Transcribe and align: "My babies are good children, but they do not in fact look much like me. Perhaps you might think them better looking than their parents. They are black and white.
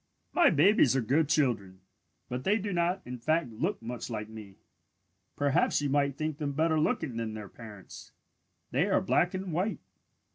"My 0.33 0.49
babies 0.49 0.95
are 0.95 1.01
good 1.01 1.29
children, 1.29 1.81
but 2.27 2.43
they 2.43 2.57
do 2.57 2.73
not 2.73 3.03
in 3.05 3.19
fact 3.19 3.51
look 3.51 3.79
much 3.83 4.09
like 4.09 4.29
me. 4.29 4.55
Perhaps 5.35 5.79
you 5.79 5.91
might 5.91 6.17
think 6.17 6.39
them 6.39 6.53
better 6.53 6.79
looking 6.79 7.17
than 7.17 7.35
their 7.35 7.47
parents. 7.49 8.11
They 8.71 8.87
are 8.89 8.99
black 8.99 9.35
and 9.35 9.53
white. 9.53 9.77